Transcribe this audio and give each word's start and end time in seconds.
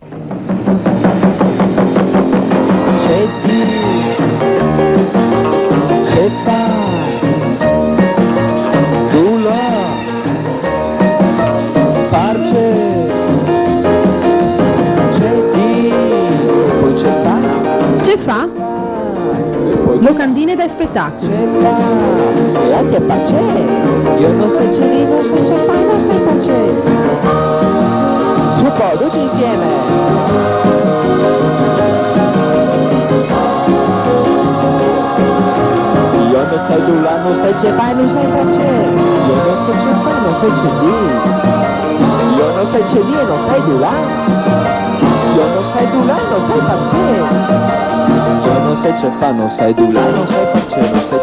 C'è 0.00 0.08
Dio, 3.42 4.22
c'è 6.04 6.30
tu 9.10 9.38
là, 9.42 9.68
parce, 12.08 12.72
c'è 15.10 15.32
Dio, 15.52 15.96
poi 16.80 16.94
c'è 16.94 17.12
Padre, 17.22 18.02
Ce 18.02 18.16
fa? 18.16 18.48
Locandine 19.98 20.56
da 20.56 20.66
spettacolo. 20.66 21.30
c'è 21.30 21.44
Padre, 21.60 22.68
e 22.68 22.72
anche 22.72 23.00
pace, 23.00 23.34
io 24.16 24.32
non 24.32 24.48
so 24.48 24.56
c'è 24.70 24.88
lì, 24.88 25.04
non 25.04 25.24
so 25.24 25.34
c'è 25.34 25.58
Padre, 25.66 25.84
non 25.84 26.00
so 26.00 26.14
pace. 26.24 27.39
Poi, 28.62 28.98
tutti 28.98 29.18
insieme. 29.18 29.66
Io 36.30 36.40
non 36.44 36.60
sai 36.68 36.84
tu 36.84 37.00
là, 37.00 37.16
non 37.22 37.36
sai 37.36 37.54
c'è 37.54 37.72
fai, 37.72 37.94
non 37.94 38.08
sai 38.08 38.26
pace. 38.26 38.68
Io 39.26 39.34
non 39.44 39.56
so 39.64 39.72
c'è 39.72 39.92
fai, 40.02 40.16
non 40.22 40.34
sai 40.40 40.50
c'è 40.52 40.70
lì. 40.80 40.94
Io 42.36 42.46
non 42.54 42.66
sai 42.66 42.82
c'è 42.82 43.00
lì 43.00 43.14
e 43.14 43.22
non 43.24 43.38
sai 43.46 43.60
tu 43.64 43.78
là. 43.78 43.94
Io 45.34 45.46
non 45.54 45.64
sai 45.72 45.90
tu 45.90 46.04
là, 46.04 46.16
non 46.30 46.40
sai 46.46 46.60
pace. 46.68 46.96
Io 48.44 48.58
non 48.58 48.76
sai 48.82 48.92
c'è 48.94 49.10
fa, 49.18 49.30
non 49.30 49.50
sai 49.50 49.74
tu 49.74 49.90
là, 49.90 50.00
non 50.10 50.26
sai 50.26 50.46
pace, 50.52 51.19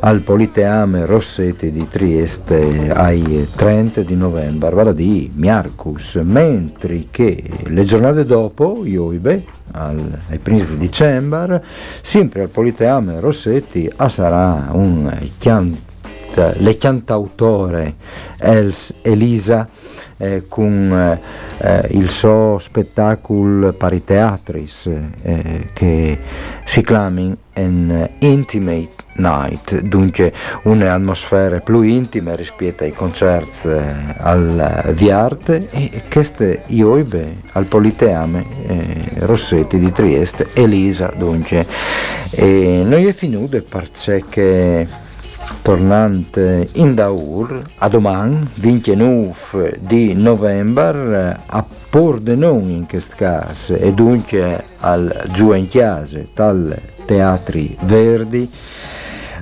al 0.00 0.20
Politeame 0.20 1.04
Rossetti 1.04 1.70
di 1.70 1.86
Trieste 1.88 2.90
ai 2.90 3.48
30 3.54 4.02
di 4.02 4.14
novembre, 4.14 4.74
vale 4.74 4.94
di 4.94 5.30
Miarcus, 5.34 6.14
mentre 6.22 7.06
che 7.10 7.42
le 7.64 7.84
giornate 7.84 8.24
dopo, 8.24 8.82
Ioibe, 8.84 9.55
al, 9.72 10.18
ai 10.28 10.38
primi 10.38 10.64
di 10.64 10.76
dicembre, 10.78 11.62
sempre 12.02 12.42
al 12.42 12.48
Politeame 12.48 13.20
Rossetti, 13.20 13.90
a 13.96 14.08
sarà 14.08 14.68
un 14.72 15.10
chiant, 16.36 16.56
le 16.58 16.76
cantautore 16.76 17.94
Els 18.38 18.92
Elisa 19.02 19.68
eh, 20.18 20.44
con 20.48 21.18
eh, 21.58 21.86
il 21.90 22.08
suo 22.08 22.58
spettacolo 22.58 23.72
Pariteatris 23.72 24.90
eh, 25.22 25.68
che 25.72 26.18
si 26.64 26.82
chiama 26.82 27.34
an 27.54 28.10
Intimate 28.18 29.04
Night, 29.14 29.80
dunque 29.80 30.32
un'atmosfera 30.64 31.60
più 31.60 31.80
intima 31.80 32.34
rispetto 32.34 32.84
ai 32.84 32.92
concerti 32.92 33.68
eh, 33.68 34.14
al 34.18 34.92
Viarte 34.94 35.68
e 35.70 36.02
queste 36.10 36.64
Ioibe 36.66 37.42
al 37.52 37.64
Politeame 37.64 38.44
eh, 38.66 39.04
Rossetti 39.20 39.78
di 39.78 39.90
Trieste, 39.92 40.48
Elisa 40.52 41.12
dunque. 41.16 41.66
E 42.30 42.82
noi 42.84 43.06
è 43.06 43.12
finito 43.12 43.62
perché 43.62 44.86
tornante 45.62 46.68
in 46.74 46.94
Daur 46.94 47.62
a 47.78 47.88
domani 47.88 48.48
29 48.54 49.78
di 49.80 50.14
novembre 50.14 51.40
a 51.46 51.64
Pordenone 51.88 52.72
in 52.72 52.86
questo 52.86 53.14
caso 53.16 53.74
e 53.74 53.92
dunque 53.92 54.64
al 54.80 55.28
giù 55.32 55.52
in 55.52 55.68
chiesa 55.68 56.20
tal 56.34 56.78
teatri 57.04 57.76
verdi. 57.82 58.50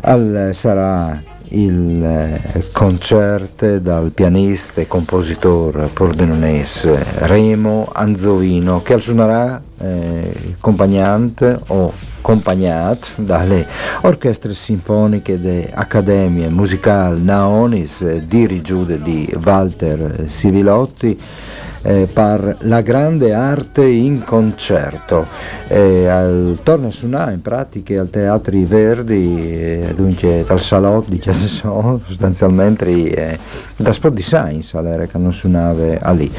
Al, 0.03 0.51
sarà 0.53 1.23
il 1.49 2.05
eh, 2.05 2.71
concerto 2.73 3.79
dal 3.79 4.11
pianista 4.11 4.81
e 4.81 4.87
compositore 4.87 5.87
pordenonese 5.87 7.05
Remo 7.19 7.91
Anzovino 7.93 8.83
che 8.83 8.99
suonerà 8.99 9.63
eh, 9.79 10.55
accompagnante 10.57 11.59
o 11.69 11.93
accompagnato 12.25 13.09
dalle 13.17 13.67
orchestre 14.01 14.55
sinfoniche 14.55 15.39
de 15.39 15.71
Accademie 15.71 16.49
Musicali 16.49 17.23
Naonis 17.23 18.01
eh, 18.01 18.27
dirigute 18.27 19.03
di 19.03 19.31
Walter 19.43 20.25
Sivilotti 20.27 21.21
eh, 21.85 22.09
per 22.13 22.57
la 22.61 22.81
grande 22.81 23.33
arte 23.33 23.85
in 23.85 24.25
concerto. 24.25 25.27
Eh, 25.69 26.07
al 26.09 26.59
torno 26.63 26.89
a 26.89 26.91
suonare 26.91 27.33
in 27.35 27.43
pratica 27.43 28.01
al 28.01 28.11
Teatri 28.11 28.65
Verdi, 28.65 29.53
eh, 29.53 29.93
dunque 29.95 30.45
dal 30.47 30.61
salotto 30.61 31.11
di 31.11 31.19
Chiesa 31.19 31.47
So, 31.55 32.01
sostanzialmente 32.07 32.87
eh, 32.91 33.39
da 33.77 33.93
Sport 33.93 34.15
di 34.15 34.23
Science 34.23 34.77
che 35.11 35.19
non 35.19 35.33
suonava 35.33 35.99
a 36.01 36.11
lì. 36.13 36.31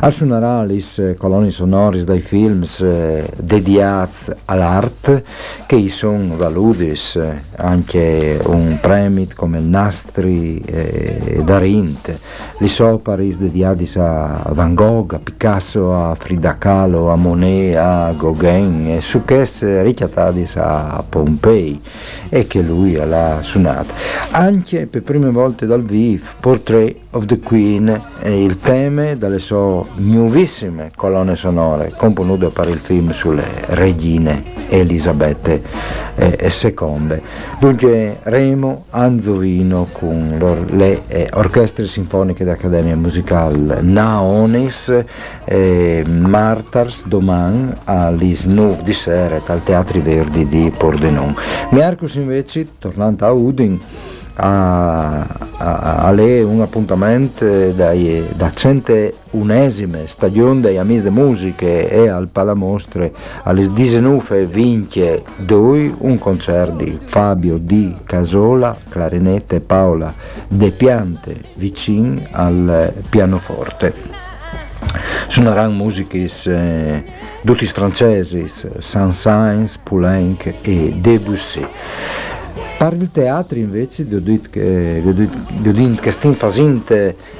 A 0.00 0.10
suonerà 0.10 0.62
le 0.64 0.82
colonne 1.16 1.50
sonoris 1.50 2.04
dai 2.04 2.20
film 2.20 2.64
eh, 2.80 3.28
dedicati 3.36 4.32
all'arte 4.46 5.24
che 5.66 5.88
sono 5.88 6.36
valudis 6.36 7.16
eh, 7.16 7.42
anche 7.56 8.40
un 8.44 8.78
premio 8.80 9.26
come 9.34 9.58
il 9.58 9.64
Nastri 9.64 10.60
eh, 10.60 11.42
Darint, 11.44 12.18
le 12.58 12.70
opere 12.80 13.36
dedicate 13.36 13.88
a 13.98 14.50
Van 14.52 14.74
Gogh, 14.74 14.93
a 15.00 15.18
Picasso, 15.18 15.92
a 15.92 16.14
Frida 16.14 16.56
Kahlo, 16.56 17.10
a 17.10 17.16
Monet, 17.16 17.76
a 17.76 18.12
Gauguin 18.12 18.92
e 18.92 19.00
su 19.00 19.24
che 19.24 19.44
richiatati 19.82 20.46
a 20.54 21.02
Pompei 21.08 21.80
e 22.28 22.46
che 22.46 22.60
lui 22.60 22.92
l'ha 22.92 23.38
suonato. 23.42 23.92
Anche 24.30 24.86
per 24.86 25.02
prime 25.02 25.30
volte 25.30 25.66
dal 25.66 25.82
vivo, 25.82 26.26
portrait 26.38 26.96
of 27.10 27.26
the 27.26 27.40
Queen 27.40 28.02
è 28.18 28.28
il 28.28 28.58
tema 28.58 29.14
delle 29.14 29.38
sue 29.38 29.84
nuovissime 29.96 30.90
colonne 30.94 31.36
sonore 31.36 31.92
componute 31.96 32.48
per 32.48 32.68
il 32.68 32.78
film 32.78 33.10
sulle 33.10 33.44
regine 33.66 34.42
Elisabette 34.68 35.62
II. 36.16 37.20
Dunque 37.58 38.18
Remo 38.22 38.84
Anzovino 38.90 39.88
con 39.92 40.66
le 40.70 41.02
eh, 41.08 41.28
orchestre 41.32 41.84
sinfoniche 41.86 42.44
dell'Accademia 42.44 42.96
Musicale 42.96 43.80
Naonis 43.80 44.83
eh, 44.88 46.04
Martars 46.06 47.06
Doman 47.06 47.76
all'Is 47.84 48.44
Nuv 48.44 48.82
di 48.82 48.92
Seret 48.92 49.48
al 49.50 49.62
Teatri 49.62 50.00
Verdi 50.00 50.48
di 50.48 50.72
Pordenone. 50.76 51.34
Miarcus 51.70 52.14
invece, 52.14 52.66
tornando 52.78 53.26
a 53.26 53.32
Udin, 53.32 53.80
a, 54.36 55.20
a, 55.58 55.96
a 56.06 56.10
lei 56.10 56.42
un 56.42 56.60
appuntamento 56.60 57.70
dai, 57.70 58.24
da 58.34 58.48
101esime 58.48 60.06
stagione 60.06 60.60
dei 60.60 60.78
Amis 60.78 61.02
de 61.02 61.10
Musiche 61.10 61.88
e 61.88 62.08
al 62.08 62.28
Palamostre 62.28 63.12
alle 63.44 63.72
19 63.72 64.46
vince 64.46 65.22
due 65.38 65.94
un 65.96 66.18
concerto 66.18 66.82
di 66.82 66.98
Fabio 67.02 67.58
Di 67.58 67.94
Casola, 68.04 68.76
clarinette 68.88 69.60
Paola 69.60 70.12
De 70.48 70.70
Piante 70.72 71.40
vicino 71.54 72.26
al 72.32 72.92
pianoforte. 73.08 74.23
Suoneranno 75.28 75.72
musiche 75.72 76.28
eh, 76.46 77.04
tutti 77.44 77.66
francesi, 77.66 78.46
Saint-Saëns, 78.78 79.78
Poulenc 79.82 80.54
e 80.62 80.94
Debussy. 80.96 81.66
Per 82.76 82.92
il 82.92 83.10
teatro 83.10 83.58
invece 83.58 84.04
vi 84.04 84.14
ho 84.16 84.20
detto 84.20 84.48
che, 84.50 85.02
che 86.00 86.12
stiamo 86.12 86.34
facendo 86.34 86.92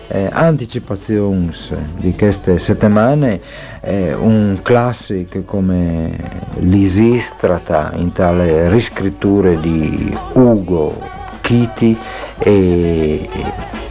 eh, 0.08 0.28
anticipazioni 0.32 1.50
di 1.98 2.14
queste 2.14 2.58
settimane, 2.58 3.40
eh, 3.80 4.14
un 4.14 4.60
classico 4.62 5.42
come 5.42 6.16
l'Isistrata 6.60 7.92
in 7.96 8.12
tale 8.12 8.68
riscrittura 8.70 9.54
di 9.54 10.16
Ugo 10.32 10.98
Chiti 11.40 11.96
e, 12.38 13.28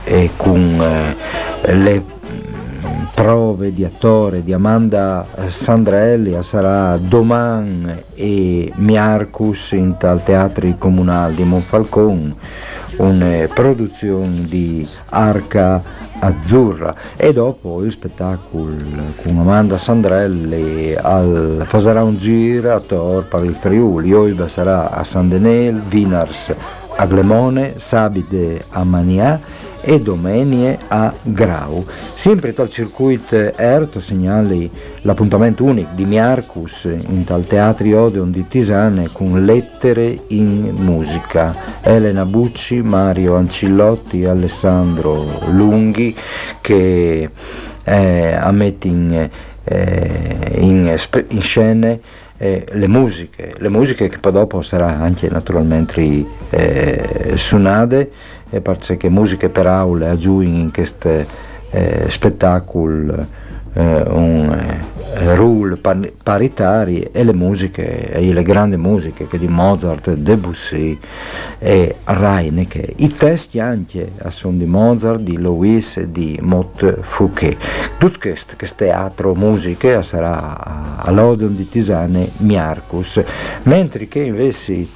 e 0.03 0.29
con 0.35 0.81
eh, 0.81 1.75
le 1.75 2.03
prove 3.24 3.72
di 3.72 3.86
attore 3.86 4.44
di 4.44 4.52
Amanda 4.52 5.25
Sandrelli 5.48 6.38
sarà 6.44 6.98
domani 6.98 8.04
e 8.16 8.70
Miarcus 8.75 9.72
in 9.72 9.96
tal 9.98 10.22
teatri 10.22 10.75
comunale 10.78 11.34
di 11.34 11.44
Monfalcone 11.46 12.36
una 12.98 13.48
produzione 13.48 14.44
di 14.44 14.86
Arca 15.12 15.81
Azzurra. 16.20 16.94
E 17.16 17.31
dopo 17.31 17.81
il 17.86 17.92
spettacolo 17.92 18.75
con 19.22 19.40
Amanda 19.40 19.78
Sandrelli 19.78 20.94
al, 20.94 21.64
farà 21.66 22.04
un 22.04 22.18
giro 22.18 22.75
a 22.75 22.81
Tor 22.81 23.30
per 23.30 23.46
il 23.46 23.56
Friuli, 23.56 24.12
Oiba 24.12 24.50
sarà 24.50 24.92
a 24.92 25.06
San 25.06 25.30
Denel, 25.30 25.81
Vinars 25.88 26.54
a 26.98 27.06
Glemone, 27.06 27.75
Sabide 27.78 28.66
a 28.70 28.84
Mania 28.84 29.72
e 29.85 30.00
Domenie 30.00 30.80
a 30.88 31.13
Grau. 31.21 31.85
Sempre 32.15 32.53
dal 32.53 32.69
circuito 32.69 33.53
Erto 33.56 34.00
segnali 34.00 34.69
l'appuntamento 35.01 35.65
unico 35.65 35.91
di 35.94 36.06
Miarcus 36.06 36.85
in 36.85 37.25
tal 37.25 37.45
teatri 37.45 37.94
Odeon 37.94 38.31
di 38.31 38.47
Tisane 38.47 39.09
con 39.12 39.44
lettere 39.44 40.24
in 40.27 40.69
musica. 40.74 41.81
Elena 41.81 42.25
Bucci, 42.25 42.81
Mario 42.81 43.35
Ancillotti, 43.35 44.24
Alessandro 44.24 45.41
Lunghi 45.50 46.15
che 46.62 47.29
eh, 47.83 48.33
ammettono 48.33 49.29
eh, 49.65 50.56
in, 50.59 50.95
in 51.27 51.41
scene 51.41 52.00
eh, 52.44 52.66
le 52.72 52.88
musiche, 52.90 53.54
le 53.57 53.69
musiche 53.69 54.10
che 54.10 54.18
poi 54.18 54.34
dopo 54.34 54.62
sarà 54.62 55.00
anche 55.00 55.30
naturalmente 55.30 56.25
eh, 56.50 57.38
e 58.50 58.60
perché 58.60 59.07
musiche 59.07 59.48
per 59.48 59.66
aule 59.66 60.10
aggiungono 60.10 60.57
in 60.57 60.69
questo 60.69 61.25
eh, 61.69 62.06
spettacolo 62.10 63.25
eh, 63.74 64.04
un 64.08 64.52
eh, 64.52 65.36
ruolo 65.36 65.78
paritari 65.78 67.02
e 67.12 67.24
le 67.24 67.34
musiche, 67.34 68.12
e 68.12 68.34
le 68.34 68.44
grandi 68.44 68.78
musiche 68.78 69.28
che 69.28 69.38
di 69.38 69.48
Mozart, 69.48 70.14
Debussy 70.14 70.98
e 71.60 71.96
Reinecke. 72.04 72.94
I 72.98 73.10
testi 73.10 73.60
anche 73.60 74.12
sono 74.30 74.58
di 74.58 74.66
Mozart, 74.66 75.20
di 75.20 75.38
Louis 75.38 75.98
e 75.98 76.12
di 76.12 76.38
Mott 76.42 77.00
Fouquet. 77.02 77.58
Tutto 77.98 78.20
questo, 78.20 78.56
questo 78.58 78.86
teatro, 78.86 79.36
musiche 79.36 80.02
sarà 80.04 80.98
all'Odeon 80.98 81.56
di 81.56 81.68
Tisane 81.68 82.30
Miarcus, 82.38 83.24
mentre 83.64 84.08
che 84.08 84.20
invece 84.20 84.88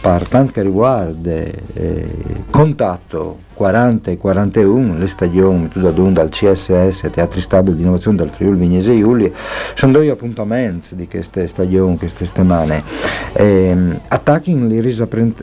per 0.00 0.28
che 0.52 0.62
riguarda 0.62 1.30
eh, 1.30 2.08
contatto 2.50 3.44
40 3.54 4.10
e 4.10 4.16
41 4.18 4.98
le 4.98 5.06
stagioni 5.06 5.70
da 5.74 5.90
dal 5.90 6.28
CSS 6.28 7.08
Teatri 7.10 7.40
Stabili 7.40 7.76
di 7.76 7.82
Innovazione 7.82 8.18
del 8.18 8.28
Friuli 8.28 8.58
Vignese 8.58 8.92
Iulia 8.92 9.30
sono 9.74 9.92
due 9.92 10.10
appuntamenti 10.10 10.94
di 10.94 11.08
queste 11.08 11.48
stagioni 11.48 11.96
queste 11.96 12.26
settimane. 12.26 12.84
Eh, 13.32 13.98
attacchi 14.08 14.68
le 14.68 14.94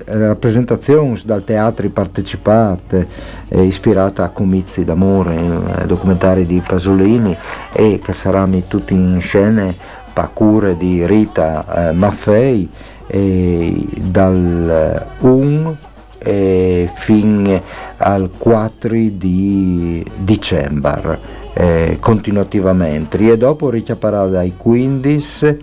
rappresentazioni 0.06 1.19
dal 1.26 1.44
teatri 1.44 1.90
partecipate 1.90 3.08
eh, 3.50 3.64
ispirate 3.64 4.22
a 4.22 4.30
comizi 4.30 4.86
d'amore 4.86 5.36
eh, 5.36 5.86
documentari 5.86 6.46
di 6.46 6.62
Pasolini 6.66 7.36
e 7.74 8.00
che 8.02 8.14
saranno 8.14 8.62
tutti 8.68 8.94
in 8.94 9.19
scene 9.22 9.76
per 10.14 10.30
cure 10.34 10.78
di 10.78 11.06
Rita 11.08 11.90
eh, 11.90 11.92
Maffei 11.92 12.69
eh, 13.08 13.86
dal 13.96 15.08
1 15.20 15.78
eh, 16.20 16.90
fin 16.94 17.62
al 17.98 18.30
4 18.38 18.96
di 19.12 20.06
dicembre 20.18 21.42
continuativamente 22.00 23.20
e 23.20 23.38
dopo 23.38 23.70
richiaparà 23.70 24.26
dai 24.26 24.56
15 24.58 25.58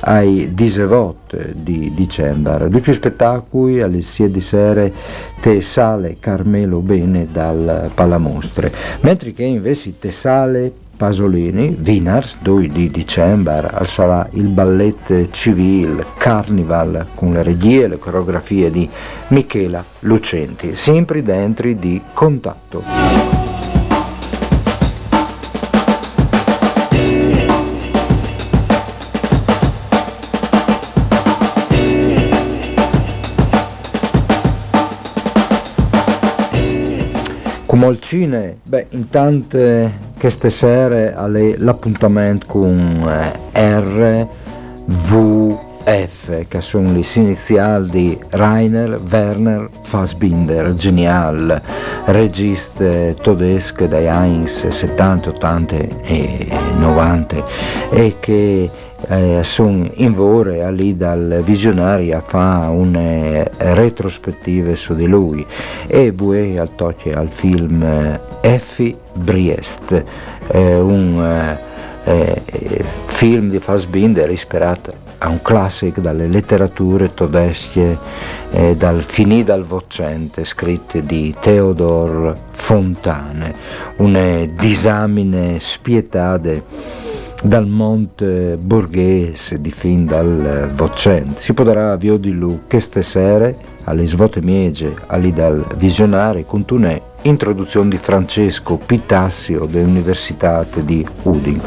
ai 0.00 0.50
18 0.54 1.38
di 1.54 1.92
dicembre. 1.94 2.68
Due 2.68 2.92
spettacoli 2.92 3.80
alle 3.80 4.02
6 4.02 4.30
di 4.30 4.40
sera 4.40 4.90
te 5.40 5.60
sale 5.60 6.16
Carmelo 6.18 6.80
Bene 6.80 7.28
dal 7.30 7.90
Palamostre, 7.94 8.72
mentre 9.00 9.32
che 9.32 9.44
invece 9.44 9.98
te 9.98 10.10
sale 10.10 10.72
Pasolini, 11.00 11.78
Wieners, 11.82 12.40
2 12.42 12.68
di 12.68 12.90
dicembre, 12.90 13.70
sarà 13.86 14.28
il 14.32 14.48
ballet 14.48 15.30
civil 15.30 16.04
Carnival 16.18 17.06
con 17.14 17.32
le 17.32 17.42
regie 17.42 17.84
e 17.84 17.88
le 17.88 17.98
coreografie 17.98 18.70
di 18.70 18.86
Michela 19.28 19.82
Lucenti, 20.00 20.76
sempre 20.76 21.22
dentro 21.22 21.72
di 21.72 22.02
Contatto. 22.12 23.30
Molcine, 37.80 38.58
beh, 38.62 38.88
intanto 38.90 39.56
queste 40.20 40.50
sere 40.50 41.14
l'appuntamento 41.56 42.46
con 42.46 43.08
eh, 43.08 43.32
RVF, 45.84 46.46
che 46.46 46.60
sono 46.60 46.92
le 46.92 47.04
iniziali 47.14 47.90
di 47.90 48.18
Rainer 48.30 49.00
Werner 49.10 49.68
Fassbinder, 49.82 50.74
genial, 50.74 51.60
regista 52.06 52.84
tedesco 53.14 53.86
dai 53.86 54.08
anni 54.08 54.46
70, 54.46 55.30
80 55.30 55.76
e 56.02 56.48
90 56.76 57.44
e 57.90 58.16
che 58.20 58.70
eh, 59.08 59.40
sono 59.42 59.90
in 59.94 60.12
vore 60.12 60.70
lì 60.72 60.96
dal 60.96 61.40
visionario 61.42 62.22
fa 62.26 62.68
un 62.70 63.48
retrospettive 63.56 64.76
su 64.76 64.94
di 64.94 65.06
lui. 65.06 65.46
E 65.86 66.12
voi 66.12 66.58
al 66.58 66.74
tocche 66.74 67.12
al 67.12 67.28
film 67.28 67.82
eh, 67.82 68.20
Effie 68.42 68.96
Briest 69.14 70.04
eh, 70.48 70.76
un 70.76 71.56
eh, 72.04 72.42
film 73.06 73.50
di 73.50 73.58
Fassbinder 73.58 74.30
ispirato 74.30 75.09
a 75.22 75.28
un 75.28 75.42
classico 75.42 76.00
dalle 76.00 76.26
letterature 76.28 77.12
tedesche 77.12 77.98
eh, 78.50 78.74
dal 78.76 79.02
Finì 79.02 79.44
dal 79.44 79.64
Vocente 79.64 80.44
scritte 80.44 81.04
di 81.04 81.34
Theodor 81.38 82.36
Fontane 82.50 83.54
una 83.96 84.46
disamine 84.46 85.58
spietade 85.60 86.62
dal 87.42 87.66
monte 87.66 88.56
borghese 88.60 89.60
di 89.60 89.70
fin 89.70 90.04
dal 90.04 90.70
Vocente. 90.74 91.40
Si 91.40 91.54
potrà 91.54 91.96
via 91.96 92.16
di 92.16 92.32
lui 92.32 92.60
queste 92.68 93.02
sere 93.02 93.69
alle 93.84 94.06
svote 94.06 94.40
miege, 94.40 94.94
ali 95.06 95.32
dal 95.32 95.64
visionare, 95.76 96.44
con 96.44 96.64
tunè 96.64 97.00
introduzione 97.22 97.90
di 97.90 97.98
Francesco 97.98 98.76
Pitassio 98.76 99.66
dell'Università 99.66 100.64
di 100.74 101.06
Udin. 101.22 101.60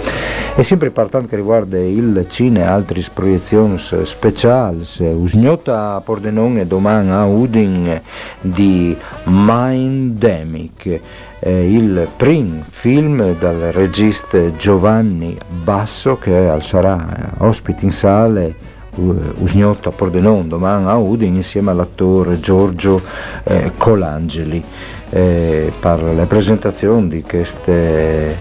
E 0.55 0.63
sempre 0.63 0.91
quanto 0.91 1.23
che 1.25 1.35
riguarda 1.35 1.77
il 1.77 2.25
cine, 2.29 2.63
altre 2.63 3.03
proiezioni 3.13 3.77
speciali, 3.77 4.85
usgnota 4.99 5.99
Pordenon 6.03 6.57
e 6.57 6.65
domani 6.65 7.09
a 7.09 7.25
Udin 7.25 8.01
di 8.41 8.95
Mindemic, 9.25 10.99
eh, 11.39 11.73
il 11.73 12.07
primo 12.15 12.63
film 12.69 13.37
dal 13.37 13.71
regista 13.71 14.55
Giovanni 14.55 15.37
Basso 15.63 16.17
che 16.17 16.55
sarà 16.61 17.33
ospite 17.39 17.85
in 17.85 17.91
sale 17.91 18.71
usgnotto 18.95 19.89
a 19.89 19.91
Pordenone 19.91 20.47
domani 20.47 20.87
a 20.87 20.97
Udine 20.97 21.37
insieme 21.37 21.71
all'attore 21.71 22.39
Giorgio 22.39 23.01
eh, 23.43 23.71
Colangeli. 23.77 24.63
Eh, 25.09 25.71
per 25.79 26.01
la 26.01 26.25
presentazione 26.25 27.07
di 27.07 27.21
questi 27.21 27.69
eh, 27.69 28.35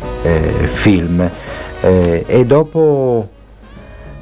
film. 0.73 1.31
Eh, 1.83 2.25
e 2.27 2.47
dopo 2.47 3.29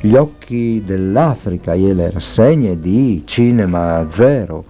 gli 0.01 0.15
occhi 0.15 0.83
dell'Africa 0.85 1.75
e 1.75 1.95
le 1.95 2.11
rassegne 2.11 2.81
di 2.81 3.23
Cinema 3.25 4.05
Zero 4.09 4.65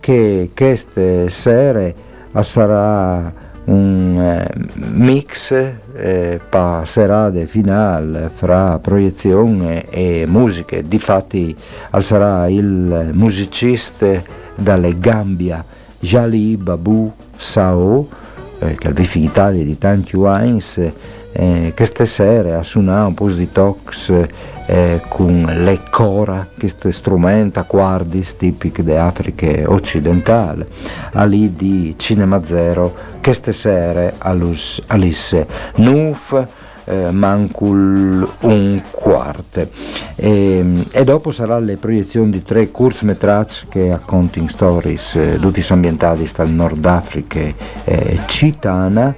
che 0.00 0.50
queste 0.54 1.28
sere 1.28 1.94
sarà 2.40 3.32
un 3.66 4.20
eh, 4.20 4.48
mix 4.74 5.50
eh, 5.52 6.40
per 6.48 6.82
serate 6.86 7.46
finale 7.46 8.30
fra 8.34 8.78
proiezione 8.78 9.88
e 9.88 10.24
musiche. 10.26 10.86
Difatti 10.86 11.56
sarà 12.00 12.48
il 12.48 13.10
musicista 13.12 14.22
dalle 14.54 14.98
Gambia 14.98 15.64
Jali 15.98 16.56
Babu 16.56 17.12
Sao, 17.36 18.08
eh, 18.58 18.76
ha 18.82 18.90
visto 18.90 19.18
in 19.18 19.24
Italia 19.24 19.64
di 19.64 19.78
tanti 19.78 20.16
anni, 20.24 20.60
eh, 21.32 21.72
che 21.74 21.84
stasera 21.84 22.58
ha 22.58 22.62
suonato 22.62 23.08
un 23.08 23.14
po' 23.14 23.30
di 23.30 23.50
talks 23.52 24.12
eh, 24.66 25.00
con 25.08 25.42
le 25.44 25.80
cora, 25.90 26.46
questo 26.58 26.90
strumento 26.90 27.60
a 27.60 27.64
quardis 27.64 28.36
tipico 28.36 28.82
dell'Africa 28.82 29.70
occidentale, 29.70 30.66
lì 31.24 31.54
di 31.54 31.94
Cinema 31.96 32.44
Zero, 32.44 32.94
che 33.20 33.32
stasera 33.32 34.14
all'isse 34.18 35.46
Nuf, 35.76 36.46
eh, 36.86 37.10
mancul 37.10 38.28
un 38.40 38.82
quarto 38.90 39.68
e, 40.16 40.84
e, 40.90 41.04
dopo 41.04 41.30
saranno 41.30 41.66
le 41.66 41.76
proiezioni 41.76 42.30
di 42.30 42.42
tre 42.42 42.70
kurzmetraggi 42.70 43.66
che 43.68 43.92
accounting 43.92 44.48
stories 44.48 45.14
eh, 45.16 45.38
tutti 45.40 45.64
ambientati 45.68 46.28
dal 46.34 46.50
Nord 46.50 46.84
Africa 46.84 47.40
eh, 47.84 48.20
Citana 48.26 49.14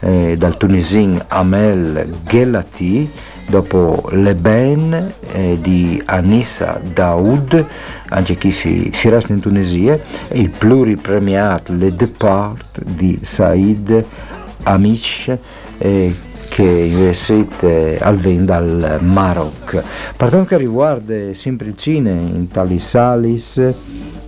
eh, 0.00 0.36
dal 0.36 0.56
tunisino 0.56 1.24
Amel 1.28 2.18
Gelati 2.24 3.10
dopo 3.50 4.08
Le 4.12 4.34
Ben 4.34 5.12
eh, 5.32 5.58
di 5.60 6.00
Anissa 6.06 6.80
Daoud, 6.82 7.66
anche 8.08 8.38
qui 8.38 8.52
si, 8.52 8.90
si 8.94 9.08
resta 9.08 9.32
in 9.32 9.40
Tunisia, 9.40 9.98
e 10.28 10.40
il 10.40 10.50
pluripremiato 10.50 11.74
Le 11.74 11.94
Depart 11.94 12.80
di 12.82 13.18
Said 13.22 14.04
Amish, 14.62 15.36
eh, 15.78 16.14
che 16.50 16.62
invece 16.62 17.46
al 18.00 18.16
dal 18.16 18.98
Maroc. 19.00 19.82
Per 20.16 20.28
quanto 20.28 20.56
riguarda 20.56 21.32
sempre 21.32 21.68
il 21.68 21.76
cine 21.76 22.10
in 22.10 22.48
tali 22.48 22.80
salis 22.80 23.56
eh, 23.56 23.74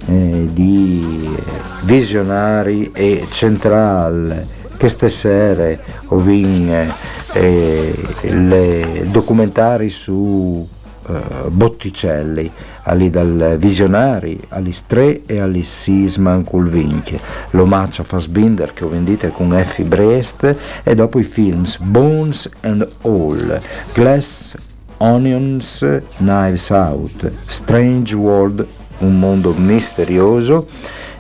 di 0.07 1.37
visionari 1.83 2.93
e 2.95 3.27
centrale, 3.29 4.47
queste 4.79 5.11
sere 5.11 5.81
ho 6.07 6.17
visto 6.19 7.11
eh, 7.33 7.93
le 8.21 9.07
documentari 9.11 9.91
su 9.91 10.67
eh, 11.09 11.49
Botticelli, 11.49 12.51
ali 12.85 13.11
dal 13.11 13.57
Visionari, 13.59 14.41
agli 14.49 14.73
Stre 14.73 15.23
e 15.27 15.41
agli 15.41 15.63
Sisman 15.63 16.45
Culvinche, 16.45 17.19
l'omaggio 17.51 18.03
a 18.03 18.05
Fassbinder 18.05 18.73
che 18.73 18.85
ho 18.85 18.89
vendito 18.89 19.29
con 19.29 19.57
Effie 19.57 19.85
Brest 19.85 20.57
e 20.83 20.95
dopo 20.95 21.19
i 21.19 21.25
films 21.25 21.79
Bones 21.79 22.49
and 22.61 22.89
All, 23.03 23.61
Glass 23.93 24.57
Onions, 24.99 25.85
Knives 26.19 26.69
Out, 26.71 27.31
Strange 27.47 28.15
World, 28.15 28.67
un 28.99 29.19
mondo 29.19 29.53
misterioso, 29.53 30.69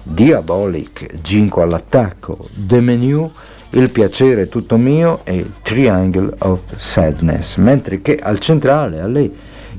Diabolic, 0.05 1.21
Ginco 1.21 1.63
all'attacco, 1.63 2.39
The 2.55 2.81
Menu, 2.81 3.31
il 3.71 3.91
piacere 3.91 4.49
tutto 4.49 4.77
mio 4.77 5.21
e 5.25 5.45
Triangle 5.63 6.35
of 6.39 6.61
Sadness, 6.77 7.57
mentre 7.57 8.03
che 8.03 8.17
al 8.17 8.39
centrale 8.39 9.01
a 9.01 9.07
lei 9.07 9.35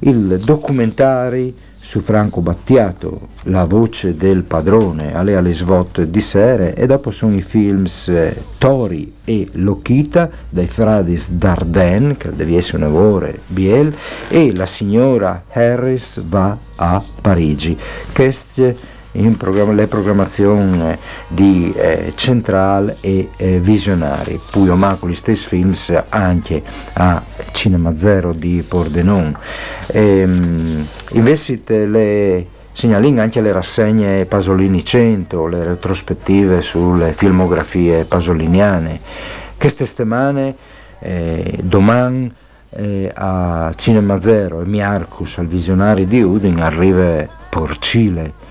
il 0.05 0.39
documentario 0.43 1.53
su 1.79 1.99
Franco 1.99 2.39
Battiato, 2.39 3.27
La 3.43 3.65
voce 3.65 4.15
del 4.15 4.43
padrone, 4.43 5.13
alle 5.13 5.35
alle 5.35 5.53
svot 5.53 6.03
di 6.03 6.21
sere 6.21 6.75
e 6.75 6.85
dopo 6.85 7.11
sono 7.11 7.35
i 7.35 7.41
films 7.41 8.07
eh, 8.07 8.41
Tori 8.57 9.15
e 9.25 9.49
Lokita 9.51 10.29
dai 10.49 10.67
Fradis 10.67 11.29
Dardenne, 11.31 12.15
che 12.15 12.33
deve 12.33 12.55
essere 12.55 12.77
un 12.77 12.83
lavoro, 12.83 13.33
Biel, 13.47 13.93
e 14.29 14.55
La 14.55 14.65
signora 14.65 15.43
Harris 15.51 16.21
va 16.25 16.57
a 16.75 17.03
Parigi. 17.21 17.77
Queste 18.13 18.92
in 19.13 19.37
program- 19.37 19.75
le 19.75 19.87
programmazioni 19.87 20.97
di 21.27 21.73
eh, 21.75 22.13
Central 22.15 22.97
e 23.01 23.29
eh, 23.35 23.59
Visionari. 23.59 24.39
Poi 24.51 24.69
ho 24.69 24.75
manco 24.75 25.07
gli 25.07 25.13
stessi 25.13 25.47
film 25.47 25.73
anche 26.09 26.63
a 26.93 27.23
Cinema 27.51 27.97
Zero 27.97 28.33
di 28.33 28.63
Pordenone. 28.67 29.37
Ehm, 29.87 30.85
invece 31.11 31.61
le 31.65 32.47
segnalino 32.71 33.21
anche 33.21 33.41
le 33.41 33.51
rassegne 33.51 34.25
Pasolini 34.25 34.83
100, 34.83 35.47
le 35.47 35.63
retrospettive 35.63 36.61
sulle 36.61 37.13
filmografie 37.13 38.05
pasoliniane. 38.05 38.99
Queste 39.57 39.85
settimane, 39.85 40.55
eh, 40.99 41.59
domani, 41.61 42.31
eh, 42.75 43.11
a 43.13 43.71
Cinema 43.75 44.19
Zero 44.19 44.61
e 44.61 44.65
Miarcus 44.65 45.37
al 45.37 45.45
Visionari 45.45 46.07
di 46.07 46.21
Udin 46.23 46.59
arriva 46.59 47.27
Porcile 47.49 48.41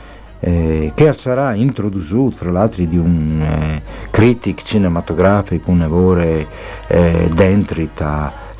eh, 0.45 0.91
che 0.95 1.13
sarà 1.13 1.55
introdotto 1.55 2.31
fra 2.31 2.51
l'altro 2.51 2.85
di 2.85 2.97
un 2.97 3.41
eh, 3.41 3.83
critic 4.11 4.63
cinematografico, 4.63 5.71
un 5.71 5.79
lavoro 5.79 6.21
eh, 6.21 7.31
dentro 7.33 7.81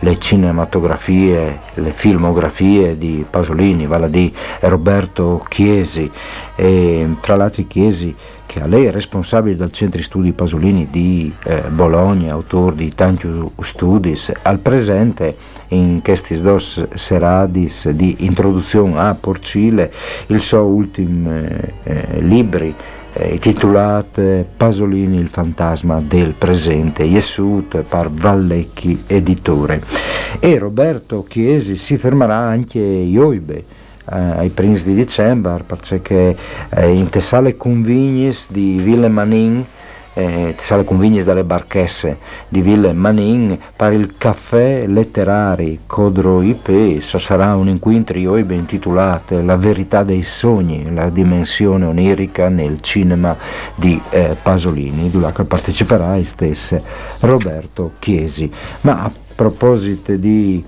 le 0.03 0.19
cinematografie, 0.19 1.61
le 1.75 1.91
filmografie 1.93 2.99
di 2.99 3.25
Pasolini, 3.29 3.87
vale 3.87 4.11
di 4.11 4.33
Roberto 4.61 5.45
Chiesi, 5.49 6.11
e 6.57 7.09
tra 7.21 7.37
l'altro 7.37 7.65
Chiesi 7.67 8.15
che 8.45 8.61
a 8.61 8.67
lei 8.67 8.87
è 8.87 8.91
responsabile 8.91 9.57
del 9.57 9.71
Centro 9.71 10.03
Studi 10.03 10.33
Pasolini 10.33 10.89
di 10.91 11.33
eh, 11.45 11.63
Bologna, 11.69 12.33
autore 12.33 12.75
di 12.75 12.93
tanti 12.95 13.29
studi, 13.61 14.19
al 14.43 14.59
presente 14.59 15.37
in 15.69 16.03
questi 16.03 16.39
dos 16.41 16.85
seradis 16.95 17.89
di 17.91 18.17
introduzione 18.21 18.99
a 18.99 19.15
Porcile 19.15 19.93
il 20.27 20.41
suo 20.41 20.65
ultimo 20.65 21.31
eh, 21.31 21.73
eh, 21.85 22.21
libri 22.21 22.75
eh, 23.13 23.39
titolato 23.39 24.47
Pasolini 24.57 25.19
il 25.19 25.29
fantasma 25.29 26.01
del 26.01 26.33
presente, 26.33 27.03
Yesut 27.03 27.83
per 27.83 28.11
Vallecchi 28.11 29.05
editore. 29.07 29.83
E 30.39 30.59
Roberto 30.59 31.25
Chiesi 31.25 31.77
si 31.77 31.97
fermerà 31.97 32.37
anche 32.37 32.79
Ioibe 32.79 33.57
eh, 33.57 33.65
ai 34.05 34.49
primi 34.51 34.81
di 34.83 34.95
dicembre 34.95 35.63
perché 35.65 36.37
eh, 36.71 36.91
in 36.91 37.09
Tessale 37.09 37.57
Convignis 37.57 38.47
di 38.51 38.79
Ville 38.81 39.09
Manin 39.09 39.65
eh, 40.15 40.55
Tessale 40.57 40.85
Convignis 40.85 41.25
dalle 41.25 41.45
Barchesse 41.45 42.19
di 42.49 42.61
Ville 42.61 42.93
Manin 42.93 43.59
per 43.75 43.93
il 43.93 44.15
caffè 44.19 44.87
letterari 44.87 45.81
Codro 45.87 46.43
IP 46.43 47.01
sarà 47.01 47.55
un 47.55 47.69
incontro 47.69 48.19
intitolato 48.37 49.41
La 49.43 49.57
verità 49.57 50.03
dei 50.03 50.23
sogni, 50.23 50.93
la 50.93 51.09
dimensione 51.09 51.85
onirica 51.85 52.49
nel 52.49 52.81
cinema 52.81 53.37
di 53.75 54.01
eh, 54.11 54.37
Pasolini, 54.41 55.11
dove 55.11 55.33
parteciperà 55.45 56.23
stesse 56.25 56.83
Roberto 57.21 57.93
Chiesi. 57.99 58.51
Ma 58.83 59.03
a 59.03 59.11
proposito 59.35 60.15
di 60.17 60.63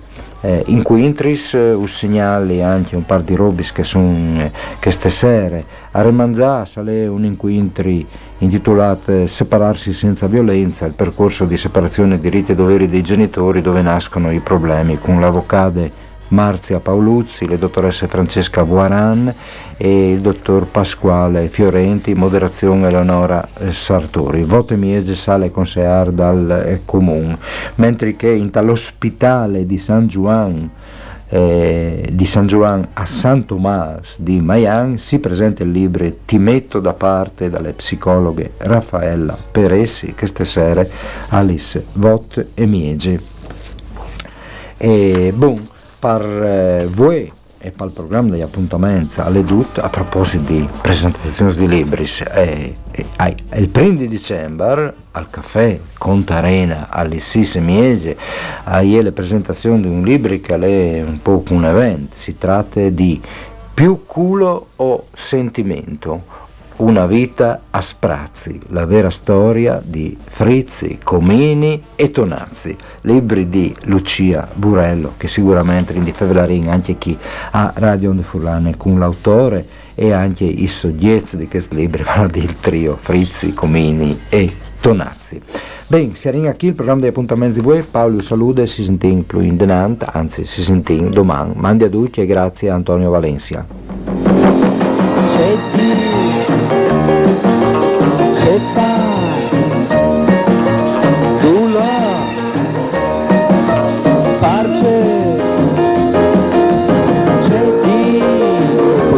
eh, 0.45 0.63
inquintris 0.67 1.55
eh, 1.55 1.73
us 1.73 1.97
segnali 1.97 2.63
anche 2.63 2.97
un 2.97 3.07
par 3.07 3.23
di 3.23 3.35
robis 3.35 3.73
che 3.73 3.83
sono 3.83 4.43
eh, 4.43 4.53
che 4.79 4.91
stasera 4.91 5.59
a 5.91 6.03
Remanzà 6.03 6.67
sale 6.67 7.07
un 7.07 7.25
inquintri 7.25 8.07
intitolato 8.39 9.27
Separarsi 9.27 9.95
senza 9.95 10.27
violenza, 10.27 10.85
il 10.85 10.93
percorso 10.93 11.47
di 11.47 11.57
separazione 11.57 12.21
diritti 12.21 12.53
e 12.53 12.55
doveri 12.55 12.91
dei 12.91 13.03
genitori 13.03 13.63
dove 13.63 13.81
nascono 13.81 14.31
i 14.31 14.41
problemi 14.41 14.99
con 14.99 15.19
l'avvocato 15.19 16.04
Marzia 16.29 16.81
Paoluzzi, 16.81 17.47
le 17.47 17.59
dottoresse 17.59 18.09
Francesca 18.09 18.63
Voiran 18.63 19.33
e 19.77 20.13
il 20.13 20.21
dottor 20.21 20.67
Pasquale 20.67 21.49
Fiorenti, 21.49 22.15
moderazione 22.15 22.89
Eleonora 22.89 23.47
eh, 23.59 23.73
Sartori. 23.73 24.43
Voto 24.45 24.77
miege 24.77 25.15
sale 25.15 25.51
consear 25.51 26.11
dal 26.11 26.51
eh, 26.51 26.83
comune, 26.85 27.39
mentre 27.77 28.17
che 28.17 28.31
in 28.31 28.51
tall'ospitale 28.51 29.67
di 29.67 29.79
San 29.79 30.07
Juan 30.07 30.71
eh, 31.35 32.11
di 32.13 32.27
San 32.27 32.47
Juan 32.47 32.87
a 32.93 33.07
San 33.07 33.45
Tomás 33.45 34.21
di 34.21 34.41
Mayan 34.41 34.99
si 34.99 35.19
presenta 35.19 35.65
il 35.65 35.71
libro 35.71 36.09
Ti 36.25 36.39
metto 36.39 36.81
da 36.81 36.93
parte 36.93 37.51
dalle 37.51 37.73
psicologhe 37.73 38.53
Raffaella 38.59 39.37
Peressi 39.51 40.15
che 40.15 40.27
stasera 40.27 40.87
Alice 41.29 41.87
Vot 41.95 42.49
e 42.55 42.67
Miege. 42.67 43.21
E 44.77 45.33
bon, 45.35 45.67
per 46.05 46.23
eh, 46.23 46.87
voi 46.87 47.33
e 47.57 47.71
per 47.71 47.87
il 47.87 47.93
programma 47.95 48.29
degli 48.33 48.43
appuntamenti 48.43 49.21
alle 49.21 49.43
DUT 49.43 49.79
a 49.79 49.89
proposito 49.89 50.53
di 50.53 50.69
presentazioni 50.83 51.55
di 51.55 51.67
libri 51.67 52.07
eh, 52.31 52.77
eh, 52.91 53.37
il 53.55 53.71
1 53.75 53.93
di 53.93 54.07
dicembre 54.07 54.95
al 55.13 55.31
caffè 55.31 55.81
Conta 55.97 56.37
Arena 56.37 56.89
alle 56.91 57.21
6 57.21 57.59
miese 57.61 58.19
hai 58.65 59.01
le 59.01 59.13
presentazioni 59.13 59.81
di 59.81 59.89
un 59.89 60.03
libro 60.03 60.39
che 60.41 60.55
è 60.55 61.03
un 61.03 61.21
po' 61.23 61.43
un 61.49 61.65
evento. 61.65 62.15
Si 62.17 62.37
tratta 62.37 62.87
di 62.91 63.19
più 63.73 64.05
culo 64.05 64.67
o 64.77 65.05
sentimento 65.11 66.44
una 66.77 67.07
vita 67.07 67.63
a 67.71 67.81
sprazzi, 67.81 68.61
la 68.69 68.85
vera 68.85 69.11
storia 69.11 69.81
di 69.85 70.17
Frizzi, 70.23 70.99
Comini 71.03 71.83
e 71.95 72.11
Tonazzi, 72.11 72.77
libri 73.03 73.49
di 73.49 73.75
Lucia 73.83 74.49
Burello, 74.53 75.15
che 75.17 75.29
sicuramente 75.29 75.93
in 75.93 76.05
Fevelarin 76.05 76.69
anche 76.69 76.99
chi 76.99 77.17
ha 77.51 77.73
Radio 77.77 78.11
Onde 78.11 78.23
Furlane 78.23 78.77
con 78.77 78.99
l'autore 78.99 79.67
e 79.95 80.13
anche 80.13 80.45
i 80.45 80.67
soggetti 80.67 81.37
di 81.37 81.47
questi 81.47 81.77
libri, 81.77 82.03
vanno 82.05 82.29
il 82.35 82.57
trio 82.59 82.97
Frizzi, 82.99 83.55
Comini 83.55 84.23
e 84.29 84.53
Tonazzi. 84.81 85.41
Bene, 85.87 86.15
si 86.15 86.29
arriva 86.29 86.55
qui 86.55 86.69
il 86.69 86.75
programma 86.75 87.03
di 87.03 87.09
appuntamenti 87.09 87.61
di 87.61 87.65
voi, 87.65 87.83
Paolo 87.83 88.21
saluta, 88.21 88.65
si 88.67 88.83
sente 88.83 89.09
più 89.27 89.41
in 89.41 89.57
denant, 89.57 90.05
anzi 90.11 90.45
si 90.45 90.63
sente 90.63 91.09
domani. 91.11 91.53
Mandi 91.55 91.85
a 91.85 91.89
tutti 91.89 92.21
e 92.21 92.27
grazie 92.27 92.71
a 92.71 92.75
Antonio 92.75 93.11
Valencia. 93.11 94.14
C'è 98.55 98.61
poi 98.73 98.95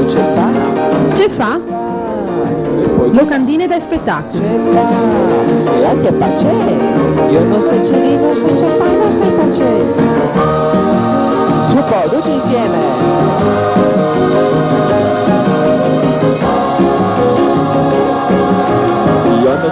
c'è 0.06 0.22
fa, 0.34 0.48
fa? 1.28 1.60
Locandine 3.10 3.66
da 3.66 3.78
spettacolo. 3.78 4.42
c'è 4.42 4.58
fa, 4.72 4.88
e 5.80 5.84
anche 5.84 6.12
parce, 6.12 6.46
io 7.30 7.44
non 7.44 7.60
di, 7.90 8.16
non 8.16 8.34
so 8.36 8.54
c'è 8.54 8.76
fa, 8.78 8.86
non 8.86 9.12
so 9.12 9.20
parce. 9.36 9.64
Su 11.66 11.74
poi, 11.74 12.08
tutti 12.08 12.30
insieme. 12.30 13.95